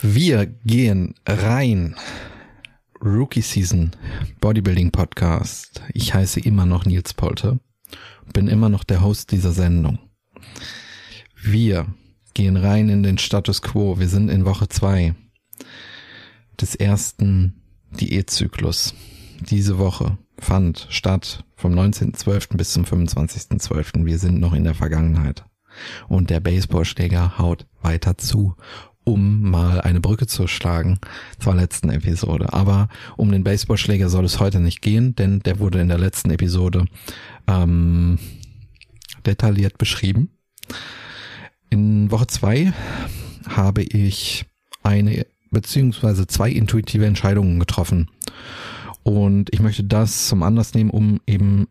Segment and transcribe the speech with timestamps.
[0.00, 1.96] Wir gehen rein.
[3.00, 3.92] Rookie Season
[4.40, 5.82] Bodybuilding Podcast.
[5.92, 7.60] Ich heiße immer noch Nils Polte.
[8.32, 9.98] Bin immer noch der Host dieser Sendung.
[11.42, 11.86] Wir
[12.32, 13.98] gehen rein in den Status Quo.
[13.98, 15.14] Wir sind in Woche zwei
[16.60, 18.94] des ersten Diätzyklus.
[19.40, 22.56] Diese Woche fand statt vom 19.12.
[22.56, 24.04] bis zum 25.12.
[24.04, 25.44] Wir sind noch in der Vergangenheit.
[26.08, 28.56] Und der Baseballschläger haut weiter zu
[29.04, 30.98] um mal eine Brücke zu schlagen
[31.38, 32.52] zur letzten Episode.
[32.52, 36.30] Aber um den Baseballschläger soll es heute nicht gehen, denn der wurde in der letzten
[36.30, 36.86] Episode
[37.46, 38.18] ähm,
[39.26, 40.30] detailliert beschrieben.
[41.70, 42.72] In Woche zwei
[43.46, 44.46] habe ich
[44.82, 48.10] eine beziehungsweise zwei intuitive Entscheidungen getroffen.
[49.02, 51.68] Und ich möchte das zum Anlass nehmen, um eben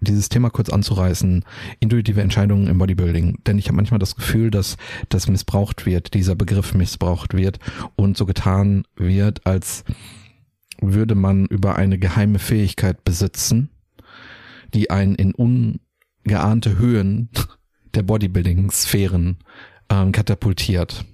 [0.00, 1.44] dieses Thema kurz anzureißen,
[1.80, 3.38] intuitive Entscheidungen im Bodybuilding.
[3.46, 4.76] Denn ich habe manchmal das Gefühl, dass
[5.08, 7.58] das missbraucht wird, dieser Begriff missbraucht wird
[7.96, 9.84] und so getan wird, als
[10.80, 13.70] würde man über eine geheime Fähigkeit besitzen,
[14.74, 17.30] die einen in ungeahnte Höhen
[17.94, 19.38] der Bodybuilding-Sphären
[19.90, 21.04] ähm, katapultiert.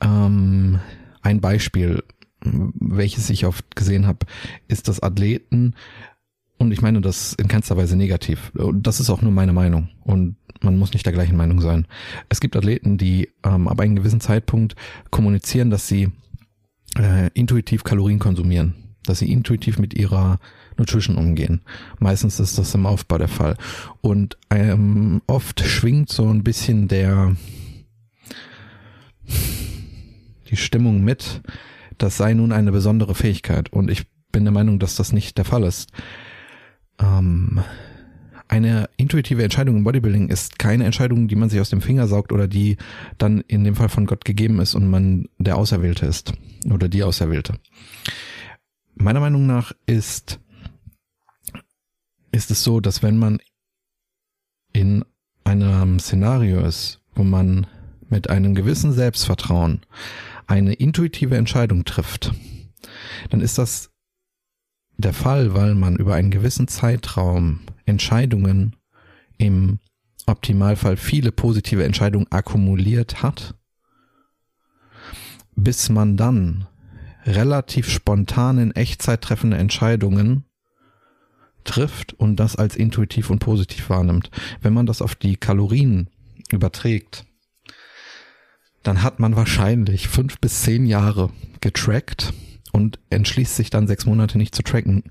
[0.00, 0.80] Ähm,
[1.22, 2.02] ein Beispiel,
[2.44, 4.26] welches ich oft gesehen habe,
[4.68, 5.74] ist, dass Athleten
[6.64, 8.52] und ich meine das in keinster Weise negativ.
[8.74, 9.90] Das ist auch nur meine Meinung.
[10.02, 11.86] Und man muss nicht der gleichen Meinung sein.
[12.28, 14.74] Es gibt Athleten, die ähm, ab einem gewissen Zeitpunkt
[15.10, 16.10] kommunizieren, dass sie
[16.98, 18.74] äh, intuitiv Kalorien konsumieren.
[19.04, 20.38] Dass sie intuitiv mit ihrer
[20.78, 21.60] Nutrition umgehen.
[21.98, 23.56] Meistens ist das im Aufbau der Fall.
[24.00, 27.36] Und ähm, oft schwingt so ein bisschen der
[30.50, 31.42] die Stimmung mit,
[31.98, 33.72] das sei nun eine besondere Fähigkeit.
[33.72, 35.90] Und ich bin der Meinung, dass das nicht der Fall ist.
[36.98, 37.60] Ähm,
[38.48, 42.30] eine intuitive Entscheidung im Bodybuilding ist keine Entscheidung, die man sich aus dem Finger saugt
[42.30, 42.76] oder die
[43.18, 46.32] dann in dem Fall von Gott gegeben ist und man der Auserwählte ist
[46.70, 47.54] oder die Auserwählte.
[48.94, 50.40] Meiner Meinung nach ist,
[52.32, 53.38] ist es so, dass wenn man
[54.72, 55.04] in
[55.44, 57.66] einem Szenario ist, wo man
[58.08, 59.80] mit einem gewissen Selbstvertrauen
[60.46, 62.32] eine intuitive Entscheidung trifft,
[63.30, 63.90] dann ist das
[65.04, 68.76] der Fall, weil man über einen gewissen Zeitraum Entscheidungen
[69.36, 69.78] im
[70.26, 73.54] Optimalfall viele positive Entscheidungen akkumuliert hat,
[75.54, 76.66] bis man dann
[77.26, 80.44] relativ spontan in Echtzeit treffende Entscheidungen
[81.64, 84.30] trifft und das als intuitiv und positiv wahrnimmt.
[84.60, 86.08] Wenn man das auf die Kalorien
[86.50, 87.24] überträgt,
[88.82, 92.34] dann hat man wahrscheinlich fünf bis zehn Jahre getrackt
[92.74, 95.04] und entschließt sich dann sechs Monate nicht zu tracken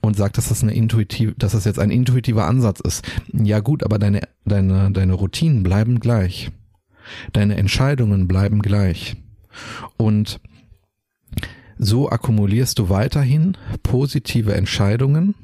[0.00, 3.04] und sagt, dass das eine intuitiv, dass das jetzt ein intuitiver Ansatz ist.
[3.34, 6.50] Ja gut, aber deine, deine, deine Routinen bleiben gleich.
[7.34, 9.16] Deine Entscheidungen bleiben gleich.
[9.98, 10.40] Und
[11.76, 15.34] so akkumulierst du weiterhin positive Entscheidungen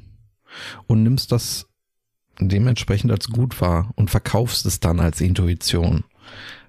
[0.87, 1.67] und nimmst das
[2.39, 6.05] dementsprechend als gut wahr und verkaufst es dann als Intuition.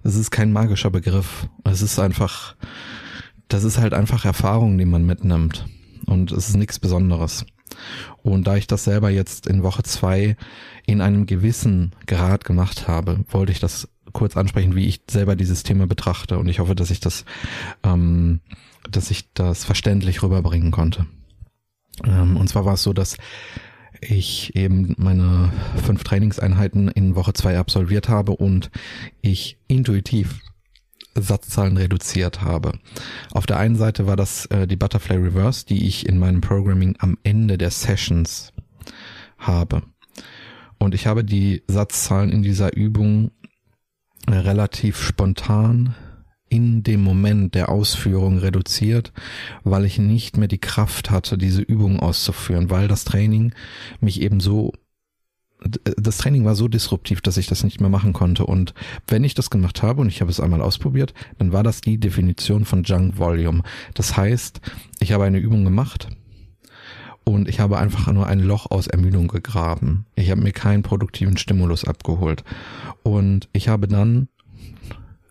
[0.03, 1.49] Es ist kein magischer Begriff.
[1.65, 2.57] Es ist einfach
[3.55, 5.67] das ist halt einfach Erfahrung, die man mitnimmt.
[6.07, 7.47] Und es ist nichts Besonderes.
[8.25, 10.37] Und da ich das selber jetzt in Woche zwei
[10.87, 15.63] in einem gewissen Grad gemacht habe, wollte ich das kurz ansprechen, wie ich selber dieses
[15.63, 16.39] Thema betrachte.
[16.39, 17.25] Und ich hoffe, dass ich das,
[17.85, 18.41] ähm,
[18.91, 21.07] dass ich das verständlich rüberbringen konnte.
[22.05, 23.17] Ähm, und zwar war es so, dass
[24.01, 25.53] ich eben meine
[25.87, 28.73] fünf Trainingseinheiten in Woche zwei absolviert habe und
[29.23, 30.41] ich intuitiv
[31.15, 32.73] Satzzahlen reduziert habe.
[33.33, 36.97] Auf der einen Seite war das äh, die Butterfly Reverse, die ich in meinem Programming
[36.99, 38.53] am Ende der Sessions
[39.39, 39.83] habe.
[40.79, 43.31] Und ich habe die Satzzahlen in dieser Übung
[44.27, 45.95] äh, relativ spontan
[46.49, 49.13] in dem Moment der Ausführung reduziert,
[49.65, 53.55] weil ich nicht mehr die Kraft hatte, diese Übung auszuführen, weil das Training
[54.01, 54.73] mich eben so
[55.97, 58.47] das Training war so disruptiv, dass ich das nicht mehr machen konnte.
[58.47, 58.75] Und
[59.07, 61.99] wenn ich das gemacht habe und ich habe es einmal ausprobiert, dann war das die
[61.99, 63.63] Definition von Junk Volume.
[63.95, 64.61] Das heißt,
[65.01, 66.09] ich habe eine Übung gemacht
[67.25, 70.07] und ich habe einfach nur ein Loch aus Ermüdung gegraben.
[70.15, 72.45] Ich habe mir keinen produktiven Stimulus abgeholt.
[73.03, 74.29] Und ich habe dann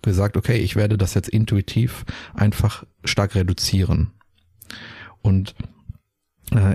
[0.01, 4.11] gesagt, okay, ich werde das jetzt intuitiv einfach stark reduzieren.
[5.21, 5.55] Und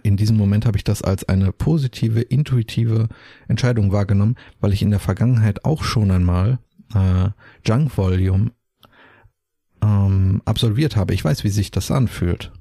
[0.03, 3.09] in diesem Moment habe ich das als eine positive, intuitive
[3.47, 6.59] Entscheidung wahrgenommen, weil ich in der Vergangenheit auch schon einmal
[6.95, 7.29] äh,
[7.65, 8.51] Junk Volume
[9.83, 11.15] ähm, absolviert habe.
[11.15, 12.53] Ich weiß, wie sich das anfühlt.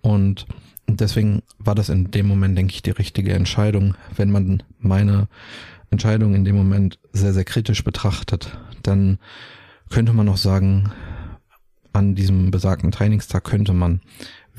[0.00, 0.46] Und
[0.86, 3.94] deswegen war das in dem Moment, denke ich, die richtige Entscheidung.
[4.14, 5.28] Wenn man meine
[5.90, 9.18] Entscheidung in dem Moment sehr, sehr kritisch betrachtet, dann
[9.88, 10.92] könnte man noch sagen,
[11.92, 14.00] an diesem besagten Trainingstag könnte man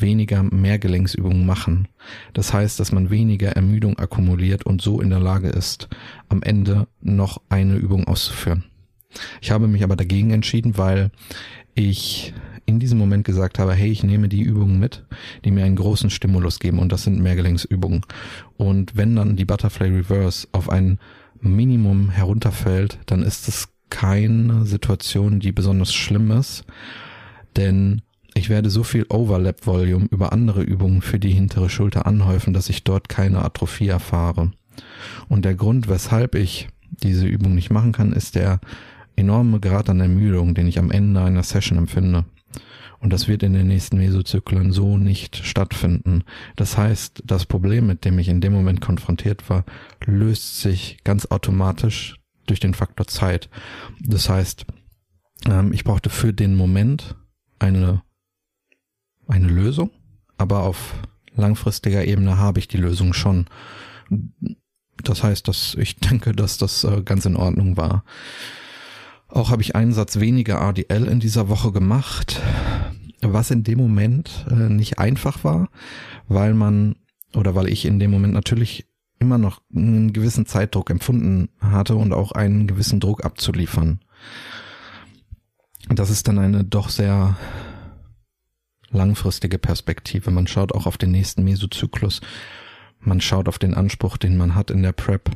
[0.01, 1.87] weniger Mehrgelenksübungen machen.
[2.33, 5.89] Das heißt, dass man weniger Ermüdung akkumuliert und so in der Lage ist,
[6.27, 8.65] am Ende noch eine Übung auszuführen.
[9.41, 11.11] Ich habe mich aber dagegen entschieden, weil
[11.73, 12.33] ich
[12.65, 15.05] in diesem Moment gesagt habe, hey, ich nehme die Übungen mit,
[15.43, 18.05] die mir einen großen Stimulus geben und das sind Mehrgelenksübungen.
[18.57, 20.99] Und wenn dann die Butterfly Reverse auf ein
[21.41, 26.63] Minimum herunterfällt, dann ist es keine Situation, die besonders schlimm ist,
[27.55, 28.03] denn
[28.39, 32.69] ich werde so viel Overlap Volume über andere Übungen für die hintere Schulter anhäufen, dass
[32.69, 34.51] ich dort keine Atrophie erfahre.
[35.27, 36.69] Und der Grund, weshalb ich
[37.03, 38.59] diese Übung nicht machen kann, ist der
[39.15, 42.25] enorme Grad an Ermüdung, den ich am Ende einer Session empfinde.
[42.99, 46.23] Und das wird in den nächsten Mesozyklen so nicht stattfinden.
[46.55, 49.63] Das heißt, das Problem, mit dem ich in dem Moment konfrontiert war,
[50.05, 52.15] löst sich ganz automatisch
[52.45, 53.49] durch den Faktor Zeit.
[54.01, 54.65] Das heißt,
[55.45, 57.15] ähm, ich brauchte für den Moment
[57.59, 58.01] eine,
[59.29, 59.91] eine Lösung,
[60.37, 60.95] aber auf
[61.35, 63.45] langfristiger Ebene habe ich die Lösung schon.
[65.03, 68.03] Das heißt, dass ich denke, dass das äh, ganz in Ordnung war.
[69.27, 72.41] Auch habe ich einen Satz weniger ADL in dieser Woche gemacht,
[73.21, 75.69] was in dem Moment äh, nicht einfach war,
[76.27, 76.95] weil man
[77.35, 78.87] oder weil ich in dem Moment natürlich
[79.19, 83.99] immer noch einen gewissen Zeitdruck empfunden hatte und auch einen gewissen Druck abzuliefern.
[85.89, 87.37] Das ist dann eine doch sehr
[88.91, 90.31] langfristige Perspektive.
[90.31, 92.21] Man schaut auch auf den nächsten Mesozyklus.
[92.99, 95.31] Man schaut auf den Anspruch, den man hat in der Prep.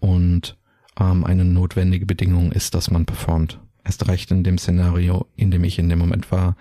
[0.00, 0.56] Und
[0.98, 3.60] ähm, eine notwendige Bedingung ist, dass man performt.
[3.84, 6.56] Erst recht in dem Szenario, in dem ich in dem Moment war.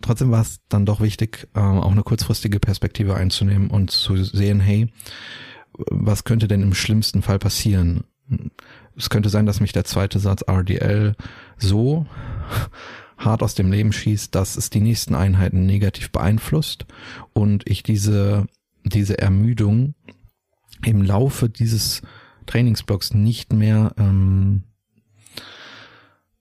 [0.00, 4.60] Trotzdem war es dann doch wichtig, äh, auch eine kurzfristige Perspektive einzunehmen und zu sehen,
[4.60, 4.92] hey,
[5.72, 8.04] was könnte denn im schlimmsten Fall passieren?
[8.96, 11.14] Es könnte sein, dass mich der zweite Satz RDL
[11.56, 12.06] so
[13.18, 16.86] hart aus dem Leben schießt, dass es die nächsten Einheiten negativ beeinflusst
[17.32, 18.46] und ich diese,
[18.84, 19.94] diese Ermüdung
[20.84, 22.02] im Laufe dieses
[22.46, 24.62] Trainingsblocks nicht mehr ähm,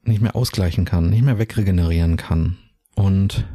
[0.07, 2.57] nicht mehr ausgleichen kann, nicht mehr wegregenerieren kann.
[2.95, 3.45] Und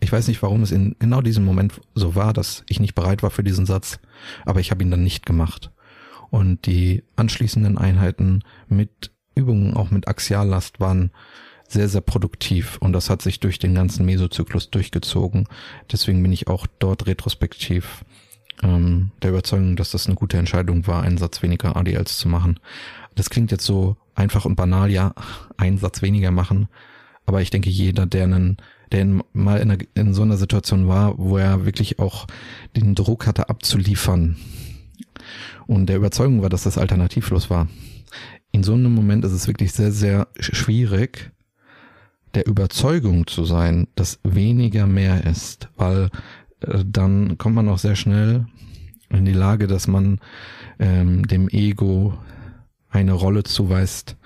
[0.00, 3.22] ich weiß nicht, warum es in genau diesem Moment so war, dass ich nicht bereit
[3.22, 3.98] war für diesen Satz,
[4.44, 5.72] aber ich habe ihn dann nicht gemacht.
[6.30, 11.10] Und die anschließenden Einheiten mit Übungen, auch mit Axiallast, waren
[11.68, 15.46] sehr, sehr produktiv und das hat sich durch den ganzen Mesozyklus durchgezogen.
[15.90, 18.04] Deswegen bin ich auch dort retrospektiv
[18.62, 22.60] ähm, der Überzeugung, dass das eine gute Entscheidung war, einen Satz weniger ADLs zu machen.
[23.14, 25.14] Das klingt jetzt so einfach und banal, ja,
[25.56, 26.68] einen Satz weniger machen.
[27.26, 28.58] Aber ich denke, jeder, der einen,
[28.92, 32.26] der mal in, einer, in so einer Situation war, wo er wirklich auch
[32.76, 34.36] den Druck hatte abzuliefern
[35.66, 37.68] und der Überzeugung war, dass das alternativlos war.
[38.52, 41.32] In so einem Moment ist es wirklich sehr, sehr schwierig,
[42.34, 46.10] der Überzeugung zu sein, dass weniger mehr ist, weil
[46.60, 48.46] äh, dann kommt man auch sehr schnell
[49.08, 50.18] in die Lage, dass man
[50.78, 52.18] ähm, dem Ego
[52.90, 54.16] eine Rolle zuweist,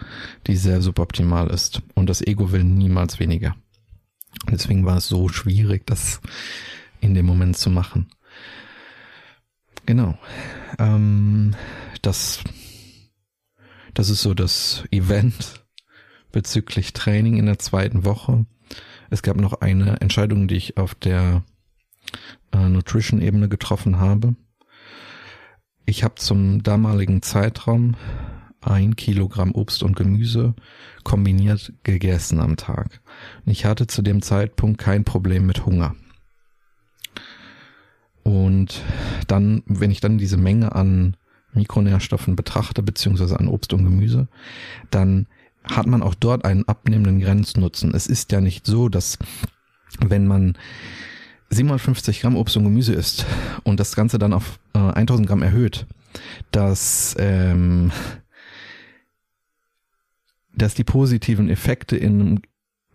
[0.46, 1.82] die sehr suboptimal ist.
[1.94, 3.56] Und das Ego will niemals weniger.
[4.50, 6.20] Deswegen war es so schwierig, das
[7.00, 8.08] in dem Moment zu machen.
[9.86, 10.18] Genau.
[10.78, 11.54] Ähm,
[12.02, 12.40] das,
[13.94, 15.64] das ist so das Event
[16.32, 18.46] bezüglich Training in der zweiten Woche.
[19.10, 21.42] Es gab noch eine Entscheidung, die ich auf der
[22.52, 24.34] äh, Nutrition-Ebene getroffen habe.
[25.86, 27.96] Ich habe zum damaligen Zeitraum
[28.60, 30.54] ein Kilogramm Obst und Gemüse
[31.04, 33.00] kombiniert gegessen am Tag.
[33.46, 35.94] Ich hatte zu dem Zeitpunkt kein Problem mit Hunger.
[38.22, 38.82] Und
[39.26, 41.16] dann, wenn ich dann diese Menge an
[41.54, 44.28] Mikronährstoffen betrachte, beziehungsweise an Obst und Gemüse,
[44.90, 45.26] dann
[45.70, 47.94] hat man auch dort einen abnehmenden Grenznutzen.
[47.94, 49.18] Es ist ja nicht so, dass
[50.00, 50.56] wenn man
[51.50, 53.24] 750 Gramm Obst und Gemüse isst
[53.64, 55.86] und das Ganze dann auf äh, 1000 Gramm erhöht,
[56.50, 57.90] dass, ähm,
[60.54, 62.40] dass die positiven Effekte in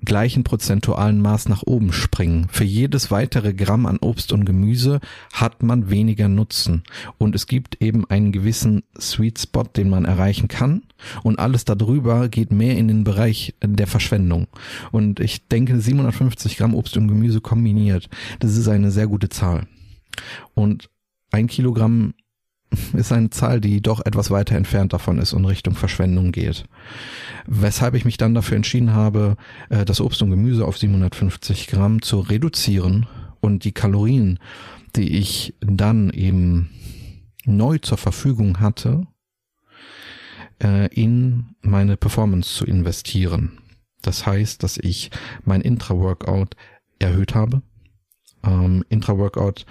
[0.05, 2.47] gleichen prozentualen Maß nach oben springen.
[2.49, 4.99] Für jedes weitere Gramm an Obst und Gemüse
[5.31, 6.83] hat man weniger Nutzen.
[7.17, 10.83] Und es gibt eben einen gewissen Sweet Spot, den man erreichen kann.
[11.23, 14.47] Und alles darüber geht mehr in den Bereich der Verschwendung.
[14.91, 19.67] Und ich denke, 750 Gramm Obst und Gemüse kombiniert, das ist eine sehr gute Zahl.
[20.53, 20.89] Und
[21.31, 22.13] ein Kilogramm
[22.93, 26.65] ist eine Zahl, die doch etwas weiter entfernt davon ist und Richtung Verschwendung geht.
[27.45, 29.35] Weshalb ich mich dann dafür entschieden habe,
[29.69, 33.07] äh, das Obst und Gemüse auf 750 Gramm zu reduzieren
[33.41, 34.39] und die Kalorien,
[34.95, 36.69] die ich dann eben
[37.45, 39.07] neu zur Verfügung hatte,
[40.61, 43.59] äh, in meine Performance zu investieren.
[44.01, 45.11] Das heißt, dass ich
[45.43, 46.55] mein Intra-Workout
[46.99, 47.61] erhöht habe.
[48.43, 49.65] Ähm, Intra-Workout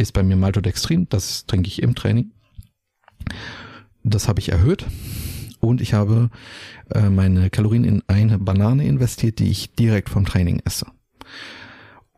[0.00, 2.30] ist bei mir Maltodextrin, das trinke ich im Training.
[4.02, 4.86] Das habe ich erhöht
[5.60, 6.30] und ich habe
[6.90, 10.86] äh, meine Kalorien in eine Banane investiert, die ich direkt vom Training esse.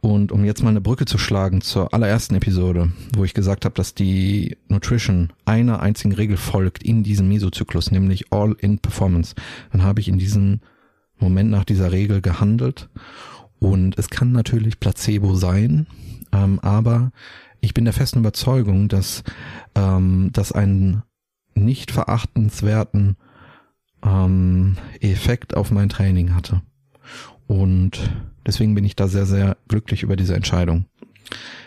[0.00, 3.74] Und um jetzt mal eine Brücke zu schlagen zur allerersten Episode, wo ich gesagt habe,
[3.76, 9.36] dass die Nutrition einer einzigen Regel folgt in diesem Mesozyklus, nämlich All in Performance,
[9.70, 10.60] dann habe ich in diesem
[11.18, 12.88] Moment nach dieser Regel gehandelt.
[13.60, 15.86] Und es kann natürlich Placebo sein,
[16.32, 17.12] ähm, aber
[17.62, 19.22] ich bin der festen Überzeugung, dass
[19.74, 21.02] ähm, das einen
[21.54, 23.16] nicht verachtenswerten
[24.04, 26.60] ähm, Effekt auf mein Training hatte.
[27.46, 28.10] Und
[28.44, 30.86] deswegen bin ich da sehr, sehr glücklich über diese Entscheidung.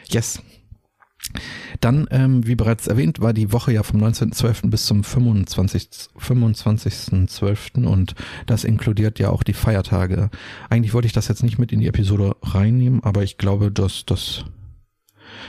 [0.09, 0.41] Yes.
[1.79, 4.69] Dann, ähm, wie bereits erwähnt, war die Woche ja vom 19.12.
[4.69, 6.09] bis zum 25.12.
[6.17, 10.29] 25 und das inkludiert ja auch die Feiertage.
[10.69, 14.05] Eigentlich wollte ich das jetzt nicht mit in die Episode reinnehmen, aber ich glaube, dass
[14.05, 14.45] das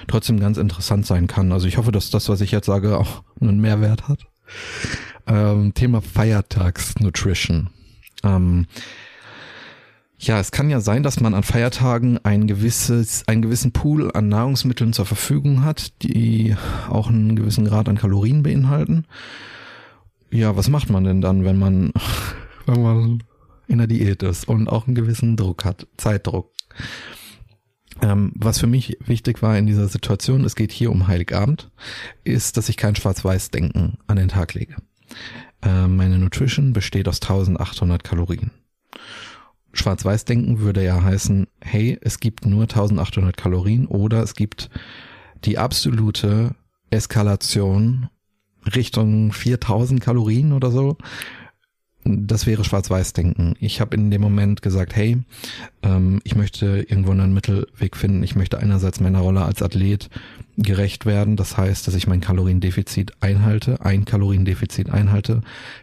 [0.09, 1.53] trotzdem ganz interessant sein kann.
[1.53, 4.27] Also ich hoffe, dass das, was ich jetzt sage, auch einen Mehrwert hat.
[5.27, 7.71] Ähm, Thema Feiertags-Nutrition.
[8.23, 8.67] Ähm,
[10.19, 14.29] ja, es kann ja sein, dass man an Feiertagen ein gewisses, einen gewissen Pool an
[14.29, 16.57] Nahrungsmitteln zur Verfügung hat, die
[16.89, 19.05] auch einen gewissen Grad an Kalorien beinhalten.
[20.31, 21.93] Ja, was macht man denn dann, wenn man,
[22.67, 23.23] wenn man
[23.69, 26.51] in der Diät ist und auch einen gewissen Druck hat, Zeitdruck?
[28.03, 31.71] Ähm, was für mich wichtig war in dieser Situation, es geht hier um Heiligabend,
[32.25, 34.77] ist, dass ich kein Schwarz-Weiß-Denken an den Tag lege.
[35.63, 38.51] Ähm, meine Nutrition besteht aus 1800 Kalorien.
[39.73, 44.71] Schwarz-Weiß-Denken würde ja heißen, hey, es gibt nur 1800 Kalorien oder es gibt
[45.45, 46.55] die absolute
[46.91, 48.09] Eskalation
[48.75, 50.97] Richtung 4000 Kalorien oder so
[52.07, 53.55] das wäre Schwarz-Weiß-Denken.
[53.61, 55.19] Ich habe in dem Moment gesagt, hey,
[55.83, 58.23] ähm, ich möchte irgendwo einen Mittelweg finden.
[58.23, 60.09] Ich möchte einerseits meiner Rolle als Athlet
[60.57, 61.37] gerecht werden.
[61.37, 65.43] Das heißt, dass ich mein Kaloriendefizit einhalte, ein Kaloriendefizit einhalte,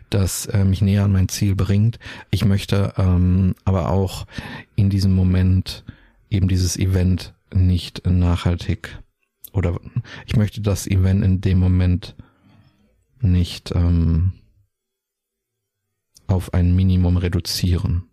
[0.09, 1.99] das äh, mich näher an mein Ziel bringt.
[2.31, 4.25] Ich möchte ähm, aber auch
[4.75, 5.83] in diesem Moment
[6.29, 8.97] eben dieses Event nicht nachhaltig
[9.51, 9.79] oder
[10.25, 12.15] ich möchte das Event in dem Moment
[13.21, 14.33] nicht ähm,
[16.33, 18.09] auf ein Minimum reduzieren.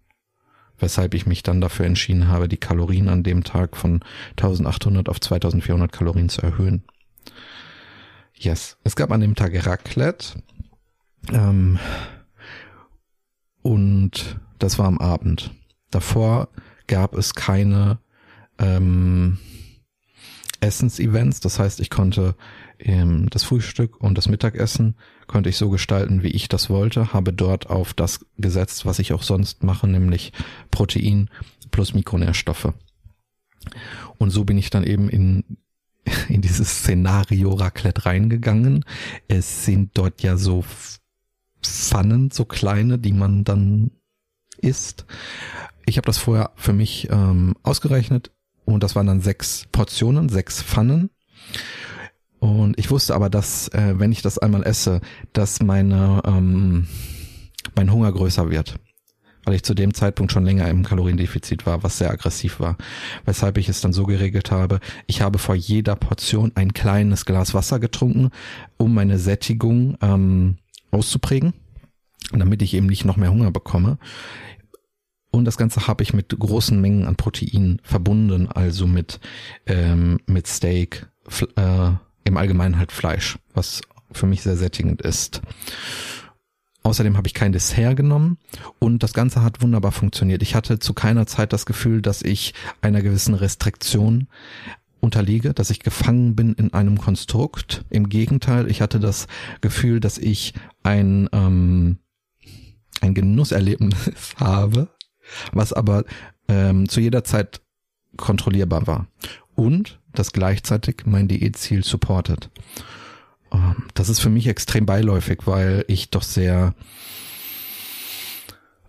[0.78, 4.00] Weshalb ich mich dann dafür entschieden habe, die Kalorien an dem Tag von
[4.32, 6.84] 1800 auf 2400 Kalorien zu erhöhen.
[8.34, 8.78] Yes.
[8.84, 10.42] Es gab an dem Tag Raclette.
[11.32, 11.78] Ähm,
[13.62, 15.50] und das war am Abend.
[15.90, 16.48] Davor
[16.86, 17.98] gab es keine
[18.58, 19.38] ähm,
[20.60, 21.40] Essensevents.
[21.40, 22.34] Das heißt, ich konnte
[22.78, 27.32] ähm, das Frühstück und das Mittagessen konnte ich so gestalten, wie ich das wollte, habe
[27.32, 30.32] dort auf das gesetzt, was ich auch sonst mache, nämlich
[30.70, 31.30] Protein
[31.70, 32.72] plus Mikronährstoffe.
[34.18, 35.44] Und so bin ich dann eben in,
[36.28, 38.84] in dieses Szenario Raclette reingegangen.
[39.28, 40.64] Es sind dort ja so
[41.62, 43.90] Pfannen, so kleine, die man dann
[44.58, 45.06] isst.
[45.86, 48.32] Ich habe das vorher für mich ähm, ausgerechnet
[48.64, 51.10] und das waren dann sechs Portionen, sechs Pfannen.
[52.38, 55.00] Und ich wusste aber, dass, äh, wenn ich das einmal esse,
[55.32, 56.86] dass meine, ähm,
[57.76, 58.76] mein Hunger größer wird.
[59.44, 62.76] Weil ich zu dem Zeitpunkt schon länger im Kaloriendefizit war, was sehr aggressiv war.
[63.24, 67.54] Weshalb ich es dann so geregelt habe, ich habe vor jeder Portion ein kleines Glas
[67.54, 68.30] Wasser getrunken,
[68.76, 70.58] um meine Sättigung ähm,
[70.90, 71.54] auszuprägen,
[72.32, 73.98] damit ich eben nicht noch mehr Hunger bekomme.
[75.30, 79.20] Und das Ganze habe ich mit großen Mengen an Protein verbunden, also mit,
[79.66, 81.06] ähm, mit Steak,
[81.56, 81.90] äh,
[82.24, 83.80] im Allgemeinen halt Fleisch, was
[84.12, 85.40] für mich sehr sättigend ist.
[86.82, 88.38] Außerdem habe ich kein Dessert genommen
[88.78, 90.42] und das Ganze hat wunderbar funktioniert.
[90.42, 94.28] Ich hatte zu keiner Zeit das Gefühl, dass ich einer gewissen Restriktion
[95.00, 97.84] unterliege, dass ich gefangen bin in einem Konstrukt.
[97.90, 99.26] Im Gegenteil, ich hatte das
[99.60, 101.98] Gefühl, dass ich ein, ähm,
[103.00, 104.88] ein Genusserlebnis habe,
[105.52, 106.04] was aber
[106.48, 107.60] ähm, zu jeder Zeit
[108.16, 109.06] kontrollierbar war.
[109.54, 112.50] Und das gleichzeitig mein Diätziel supportet.
[113.52, 116.74] Ähm, das ist für mich extrem beiläufig, weil ich doch sehr,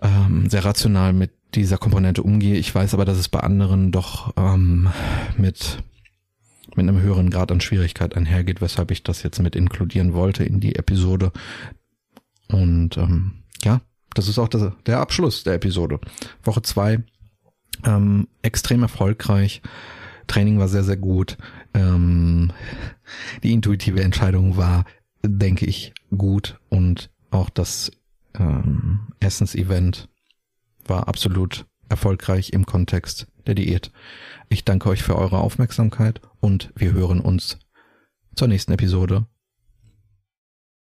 [0.02, 2.56] ähm, sehr rational mit dieser Komponente umgehe.
[2.56, 4.90] Ich weiß aber, dass es bei anderen doch ähm,
[5.38, 5.84] mit
[6.76, 10.60] mit einem höheren Grad an Schwierigkeit einhergeht, weshalb ich das jetzt mit inkludieren wollte in
[10.60, 11.32] die Episode.
[12.48, 13.82] Und ähm, ja,
[14.14, 16.00] das ist auch das, der Abschluss der Episode.
[16.44, 17.04] Woche zwei
[17.86, 19.62] ähm, extrem erfolgreich.
[20.28, 21.38] Training war sehr, sehr gut.
[21.74, 22.52] Ähm,
[23.44, 24.86] die intuitive Entscheidung war,
[25.24, 27.92] denke ich, gut und auch das
[28.36, 30.10] ähm, Essensevent
[30.86, 33.92] war absolut erfolgreich im Kontext der Diät.
[34.50, 37.60] Ich danke euch für eure Aufmerksamkeit und wir hören uns
[38.36, 39.26] zur nächsten Episode